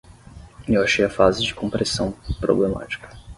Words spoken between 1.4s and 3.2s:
de compressão problemática.